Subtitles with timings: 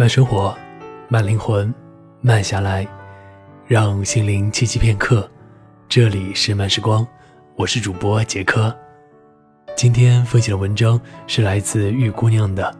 [0.00, 0.56] 慢生活，
[1.08, 1.74] 慢灵魂，
[2.20, 2.86] 慢下来，
[3.66, 5.28] 让心灵栖息片刻。
[5.88, 7.04] 这里是慢时光，
[7.56, 8.72] 我是主播杰科。
[9.76, 12.72] 今天分享的文章是来自玉姑娘的。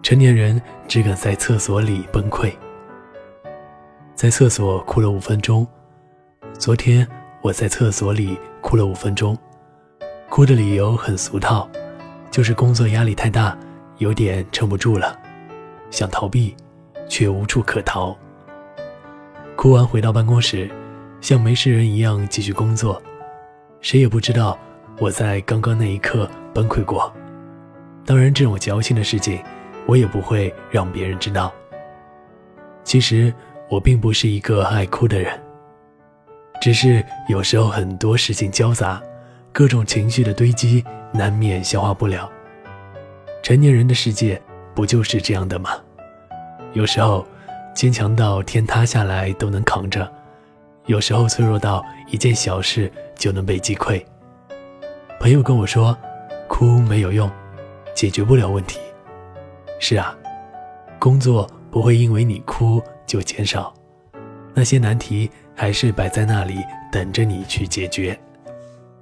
[0.00, 2.52] 成年人只敢在厕所里崩溃，
[4.14, 5.66] 在厕所哭了五分钟。
[6.56, 7.04] 昨天
[7.42, 9.36] 我在厕所里哭了五分钟，
[10.28, 11.68] 哭的理由很俗套，
[12.30, 13.58] 就是工作压力太大，
[13.96, 15.18] 有点撑不住了。
[15.90, 16.54] 想逃避，
[17.08, 18.16] 却无处可逃。
[19.56, 20.70] 哭完回到办公室，
[21.20, 23.02] 像没事人一样继续工作。
[23.80, 24.58] 谁也不知道
[24.98, 27.12] 我在刚刚那一刻崩溃过。
[28.04, 29.42] 当然，这种矫情的事情，
[29.86, 31.52] 我也不会让别人知道。
[32.84, 33.32] 其实
[33.68, 35.40] 我并不是一个爱哭的人，
[36.60, 39.02] 只是有时候很多事情交杂，
[39.52, 42.30] 各种情绪的堆积，难免消化不了。
[43.42, 44.40] 成年人的世界。
[44.74, 45.72] 不就是这样的吗？
[46.74, 47.26] 有时候
[47.74, 50.10] 坚强到天塌下来都能扛着，
[50.86, 54.02] 有时候脆弱到一件小事就能被击溃。
[55.18, 55.96] 朋友跟我说，
[56.46, 57.30] 哭没有用，
[57.94, 58.78] 解决不了问题。
[59.80, 60.16] 是啊，
[60.98, 63.72] 工作不会因为你哭就减少，
[64.54, 68.18] 那些难题还是摆在那里等着你去解决。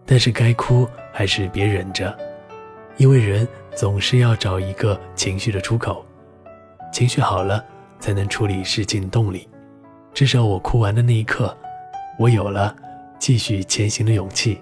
[0.05, 2.17] 但是该哭还是别忍着，
[2.97, 3.47] 因为人。
[3.77, 6.03] 总是要找一个情绪的出口，
[6.92, 7.64] 情绪好了
[7.98, 9.48] 才能处理事情动力。
[10.14, 11.56] 至少我哭完的那一刻，
[12.18, 12.74] 我有了
[13.18, 14.60] 继续前行的勇气。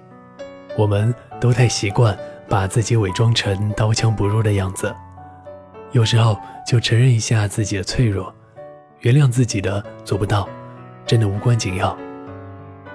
[0.76, 4.94] 我们都太习惯把自己伪装成刀枪不入的样子，
[5.92, 6.36] 有时候
[6.66, 8.34] 就承认一下自己的脆弱，
[9.00, 10.48] 原谅自己的做不到，
[11.06, 11.96] 真的无关紧要。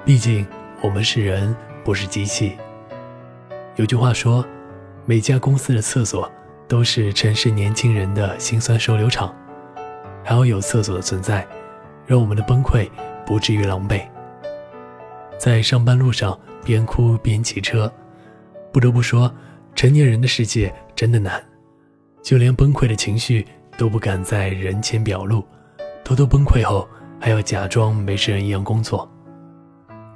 [0.04, 0.46] 毕竟
[0.82, 2.58] 我们是人，不是机器。
[3.76, 4.46] 有句话说。
[5.06, 6.32] 每家公司的厕所
[6.70, 9.36] 都是城市年轻人的辛酸收留场，
[10.24, 11.46] 还要有厕所的存在，
[12.06, 12.88] 让我们的崩溃
[13.26, 14.04] 不至于狼狈。
[15.40, 17.92] 在上班路上边哭边骑车，
[18.72, 19.34] 不得不说，
[19.74, 21.44] 成年人的世界真的难，
[22.22, 25.44] 就连崩溃的情绪都不敢在人前表露，
[26.04, 26.88] 偷偷崩溃后
[27.20, 29.10] 还要假装没事人一样工作。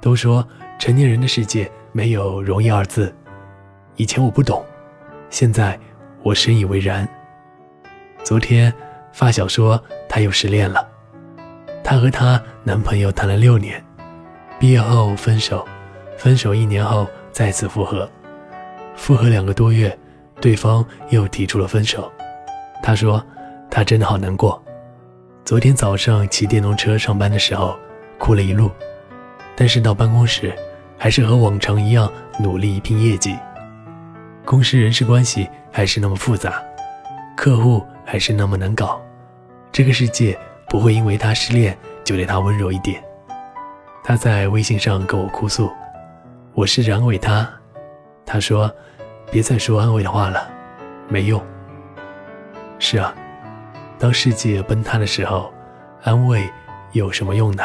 [0.00, 0.46] 都说
[0.78, 3.12] 成年人的世界没有容易二字，
[3.96, 4.64] 以前我不懂。
[5.30, 5.76] 现在
[6.24, 7.06] 我深以为然。
[8.22, 8.72] 昨天
[9.12, 10.88] 发小说她又失恋了，
[11.84, 13.84] 她和她男朋友谈了六年，
[14.58, 15.62] 毕业后分手，
[16.16, 18.10] 分手一年后再次复合，
[18.96, 19.96] 复合两个多月，
[20.40, 22.10] 对方又提出了分手。
[22.82, 23.22] 她说
[23.70, 24.60] 她真的好难过。
[25.44, 27.76] 昨天早上骑电动车上班的时候，
[28.18, 28.70] 哭了一路，
[29.54, 30.56] 但是到办公室，
[30.96, 32.10] 还是和往常一样
[32.40, 33.36] 努力拼业绩。
[34.44, 36.62] 公司人事关系还是那么复杂，
[37.34, 39.00] 客户还是那么难搞，
[39.72, 40.38] 这个世界
[40.68, 43.02] 不会因为他失恋就对他温柔一点。
[44.02, 45.72] 他在微信上跟我哭诉，
[46.52, 47.48] 我试着安慰他，
[48.26, 48.70] 他说
[49.32, 50.46] ：“别再说安慰的话了，
[51.08, 51.42] 没用。”
[52.78, 53.14] 是啊，
[53.98, 55.50] 当世界崩塌的时候，
[56.02, 56.46] 安慰
[56.92, 57.64] 有什么用呢？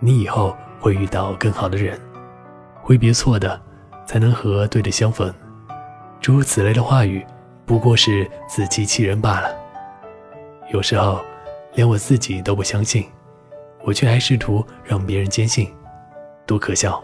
[0.00, 2.00] 你以后会遇到更好的人，
[2.80, 3.60] 挥别错的，
[4.06, 5.30] 才能和对的相逢。
[6.20, 7.24] 诸如此类的话语，
[7.64, 9.54] 不过是自欺欺人罢了。
[10.72, 11.20] 有时候，
[11.74, 13.06] 连我自己都不相信，
[13.84, 15.72] 我却还试图让别人坚信，
[16.44, 17.00] 多可笑！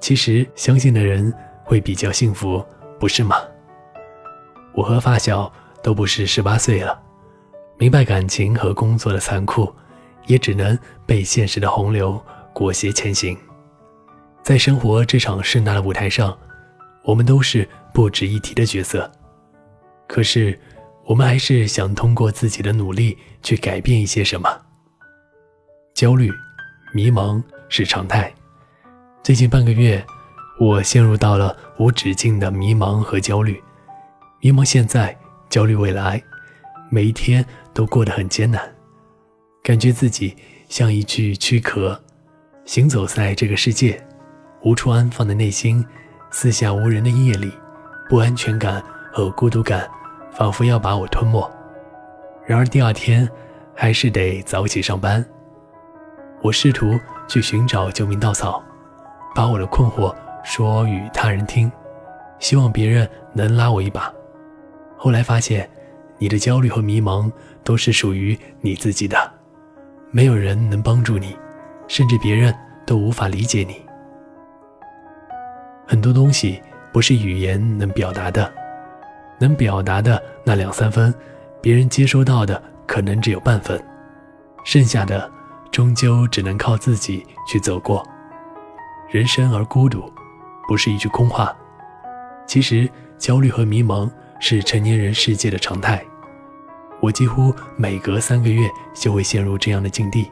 [0.00, 1.32] 其实，相信的人
[1.64, 2.62] 会比较幸福，
[2.98, 3.36] 不是吗？
[4.74, 5.50] 我和发小
[5.82, 7.00] 都不是十八岁了，
[7.78, 9.72] 明白感情和工作的残酷，
[10.26, 12.22] 也只能被现实的洪流
[12.52, 13.36] 裹挟前行。
[14.42, 16.36] 在生活这场盛大的舞台上。
[17.10, 19.10] 我们都是不值一提的角色，
[20.06, 20.56] 可是
[21.04, 24.48] 我们还是想通过自己的努力去改变一些什么。
[25.92, 26.30] 焦虑、
[26.94, 28.32] 迷茫是常态。
[29.24, 30.06] 最近半个月，
[30.60, 33.60] 我陷入到了无止境的迷茫和焦虑。
[34.40, 35.18] 迷茫现在，
[35.48, 36.22] 焦虑未来，
[36.90, 38.72] 每一天都过得很艰难，
[39.64, 40.36] 感觉自己
[40.68, 42.00] 像一具躯壳，
[42.64, 44.00] 行走在这个世界，
[44.62, 45.84] 无处安放的内心。
[46.32, 47.52] 四下无人的夜里，
[48.08, 48.82] 不安全感
[49.12, 49.88] 和孤独感
[50.30, 51.50] 仿佛要把我吞没。
[52.46, 53.28] 然而第二天，
[53.74, 55.24] 还是得早起上班。
[56.40, 56.98] 我试图
[57.28, 58.62] 去寻找救命稻草，
[59.34, 61.70] 把我的困惑说与他人听，
[62.38, 64.12] 希望别人能拉我一把。
[64.96, 65.68] 后来发现，
[66.18, 67.30] 你的焦虑和迷茫
[67.64, 69.16] 都是属于你自己的，
[70.12, 71.36] 没有人能帮助你，
[71.88, 72.54] 甚至别人
[72.86, 73.84] 都无法理解你。
[75.90, 78.48] 很多东西不是语言能表达的，
[79.40, 81.12] 能表达的那两三分，
[81.60, 83.84] 别人接收到的可能只有半分，
[84.64, 85.28] 剩下的
[85.72, 88.06] 终究只能靠自己去走过。
[89.08, 90.08] 人生而孤独，
[90.68, 91.52] 不是一句空话。
[92.46, 92.88] 其实，
[93.18, 94.08] 焦虑和迷茫
[94.38, 96.00] 是成年人世界的常态。
[97.00, 100.30] 我几乎每隔三个月就会陷入这样的境地。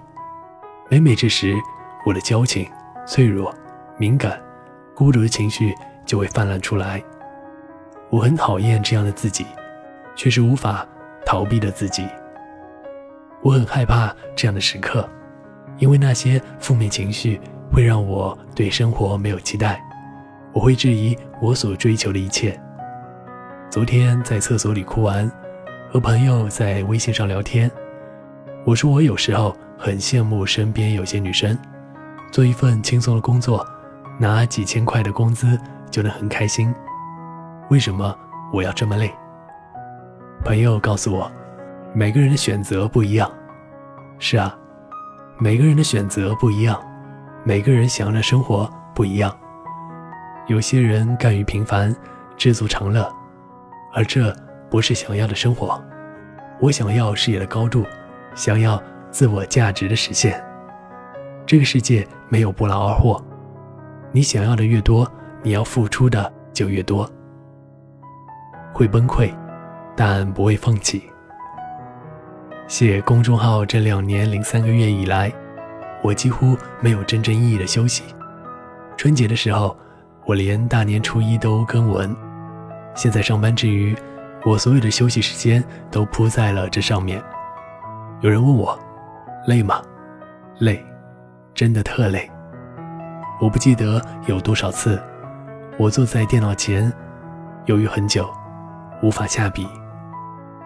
[0.88, 1.56] 每每这时，
[2.06, 2.70] 我的矫情、
[3.04, 3.52] 脆弱、
[3.96, 4.40] 敏感、
[4.98, 5.72] 孤独的情绪
[6.04, 7.00] 就会泛滥出来。
[8.10, 9.46] 我很讨厌这样的自己，
[10.16, 10.84] 却是无法
[11.24, 12.04] 逃避的自己。
[13.40, 15.08] 我很害怕这样的时刻，
[15.76, 17.40] 因为那些负面情绪
[17.72, 19.80] 会让我对生活没有期待，
[20.52, 22.60] 我会质疑我所追求的一切。
[23.70, 25.30] 昨天在厕所里哭完，
[25.92, 27.70] 和朋友在微信上聊天，
[28.64, 31.56] 我说我有时候很羡慕身边有些女生，
[32.32, 33.64] 做一份轻松的工作，
[34.18, 35.58] 拿几千块的工资
[35.90, 36.74] 就能很开心。
[37.70, 38.14] 为什么
[38.52, 39.10] 我要这么累？
[40.44, 41.30] 朋友告诉我，
[41.94, 43.30] 每个人的选择不一样。
[44.18, 44.56] 是啊，
[45.38, 46.80] 每个人的选择不一样，
[47.44, 49.34] 每个人想要的生活不一样。
[50.46, 51.94] 有些人甘于平凡，
[52.36, 53.08] 知足常乐，
[53.94, 54.34] 而这
[54.68, 55.80] 不是想要的生活。
[56.60, 57.84] 我想要事业的高度，
[58.34, 60.42] 想要自我价值的实现。
[61.46, 63.22] 这个世界没有不劳而获，
[64.10, 65.10] 你想要的越多，
[65.42, 67.08] 你要付出的就越多。
[68.72, 69.32] 会崩溃，
[69.96, 71.02] 但不会放弃。
[72.66, 75.32] 写公众号这两年零三个月以来，
[76.02, 78.04] 我几乎没有真正意义的休息。
[78.96, 79.76] 春节的时候，
[80.26, 82.14] 我连大年初一都更文。
[82.94, 83.96] 现在上班之余，
[84.44, 87.22] 我所有的休息时间都扑在了这上面。
[88.20, 88.78] 有人问我，
[89.46, 89.82] 累吗？
[90.58, 90.84] 累，
[91.54, 92.30] 真的特累。
[93.40, 95.00] 我不记得有多少次，
[95.78, 96.92] 我坐在电脑前，
[97.66, 98.28] 犹豫很久。
[99.00, 99.64] 无法下笔，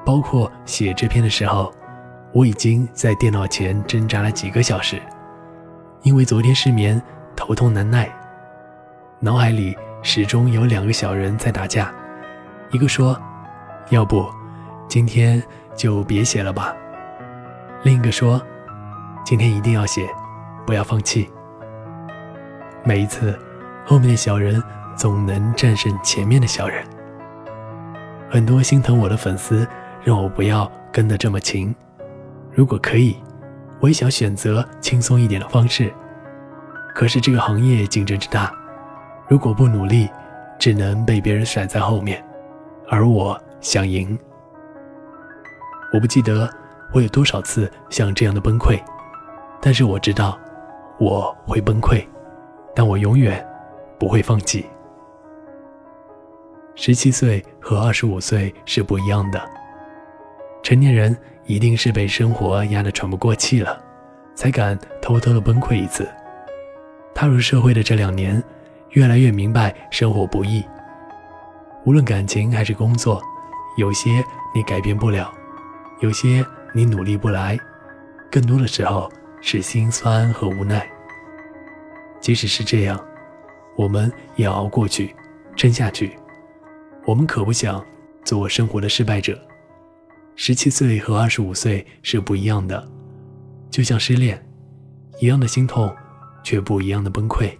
[0.07, 1.71] 包括写这篇的时候，
[2.33, 4.99] 我已经在电脑前挣扎了几个小时，
[6.01, 7.01] 因为昨天失眠，
[7.37, 8.11] 头痛难耐，
[9.21, 11.93] 脑海里始终有两个小人在打架，
[12.71, 13.21] 一个说
[13.91, 14.27] ：“要不，
[14.89, 15.43] 今天
[15.77, 16.75] 就别写了吧。”
[17.85, 18.41] 另一个说
[19.27, 20.09] ：“今天一定要写，
[20.67, 21.31] 不要放弃。”
[22.85, 23.39] 每一次，
[23.87, 24.61] 后面的小人
[24.97, 26.85] 总能战胜前面的小人。
[28.29, 29.67] 很多心疼我的粉丝
[30.03, 31.75] 让我不要跟得这么勤。
[32.53, 33.17] 如果可以，
[33.79, 35.93] 我也想选择轻松一点的方式。
[36.93, 38.53] 可是这个行业竞争之大，
[39.29, 40.09] 如果不努力，
[40.59, 42.23] 只能被别人甩在后面。
[42.89, 44.19] 而我想赢。
[45.95, 46.51] 我不记得
[46.93, 48.79] 我有多少次像这样的崩溃，
[49.61, 50.37] 但是我知道
[50.99, 52.05] 我会崩溃，
[52.75, 53.45] 但我永远
[53.99, 54.67] 不会放弃。
[56.75, 59.41] 十七岁和二十五岁是不一样的。
[60.63, 63.83] 成年人一定是被生活压得喘不过气了，
[64.35, 66.09] 才敢偷偷的崩溃一次。
[67.15, 68.43] 踏入社会的这两年，
[68.91, 70.65] 越来越明白生活不易。
[71.85, 73.21] 无论感情还是工作，
[73.77, 74.25] 有些
[74.55, 75.33] 你改变不了，
[76.01, 77.59] 有些你努力不来，
[78.31, 79.11] 更多的时候
[79.41, 80.89] 是心酸和无奈。
[82.23, 82.99] 即使是这样，
[83.77, 85.15] 我们也熬过去，
[85.57, 86.17] 撑下去。
[87.05, 87.85] 我们可不想
[88.25, 89.39] 做生活的失败者。
[90.37, 92.89] 十七岁和二十五岁是不一样的，
[93.71, 94.41] 就像失恋，
[95.21, 95.95] 一样的心痛，
[96.45, 97.53] 却不一样的崩溃。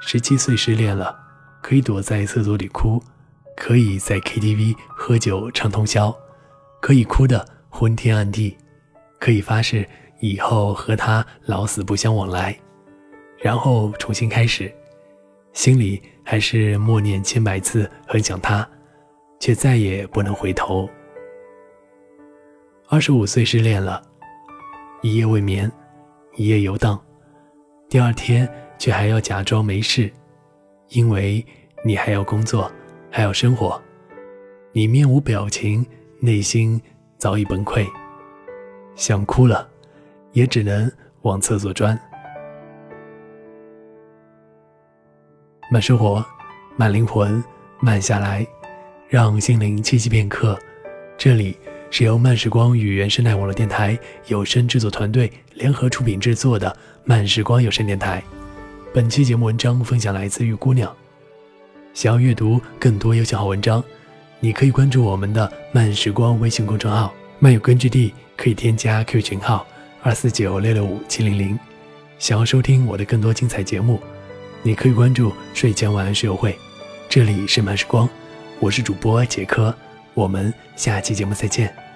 [0.00, 1.18] 十七岁失恋了，
[1.62, 3.02] 可以躲在厕所里哭，
[3.56, 6.14] 可以在 KTV 喝酒唱通宵，
[6.80, 8.56] 可以哭得昏天暗地，
[9.18, 9.88] 可以发誓
[10.20, 12.56] 以后和他老死不相往来，
[13.38, 14.72] 然后重新开始。
[15.54, 18.68] 心里还是默念千百次很想他，
[19.40, 20.88] 却再也不能回头。
[22.88, 24.02] 二十五岁失恋了，
[25.02, 25.70] 一夜未眠，
[26.36, 27.00] 一夜游荡，
[27.88, 30.10] 第二天却还要假装没事，
[30.90, 31.44] 因为
[31.84, 32.70] 你还要工作，
[33.10, 33.82] 还要生活，
[34.72, 35.84] 你面无表情，
[36.20, 36.80] 内心
[37.16, 37.86] 早已崩溃，
[38.94, 39.68] 想哭了，
[40.32, 40.90] 也只能
[41.22, 41.98] 往厕所钻。
[45.70, 46.24] 慢生活，
[46.76, 47.44] 慢灵魂，
[47.78, 48.46] 慢下来，
[49.06, 50.58] 让心灵栖息片刻。
[51.18, 51.58] 这里
[51.90, 53.98] 是由慢时光与原生态网络电台
[54.28, 58.22] 有声制作团队联合出品制作的慢时光有声电台。
[58.94, 60.90] 本期节目文章分享来自玉姑娘。
[61.92, 63.84] 想要阅读更多优秀好文章，
[64.40, 69.66] 你可以关注我们的慢时光微信公众号“漫有根据地”，可以添加 Q 群号
[70.02, 71.58] 二四九六六五七零零。
[72.18, 74.00] 想要收听我的更多精彩节目。
[74.62, 76.58] 你可以关注睡前晚安学友会，
[77.08, 78.08] 这里是慢时光，
[78.58, 79.74] 我是主播杰科，
[80.14, 81.87] 我们下期节目再见。